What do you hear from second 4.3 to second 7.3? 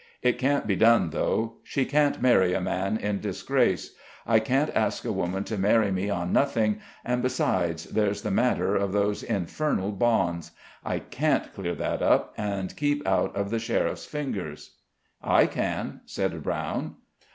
can't ask a woman to marry me on nothing; and,